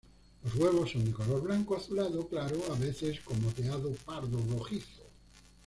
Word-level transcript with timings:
Los 0.43 0.55
huevos 0.55 0.89
son 0.93 1.05
de 1.05 1.11
color 1.11 1.43
blanco 1.43 1.75
azulado 1.77 2.27
claro, 2.27 2.57
a 2.73 2.75
veces 2.79 3.19
con 3.19 3.39
moteado 3.43 3.93
pardo 4.03 4.39
rojizo. 4.57 5.03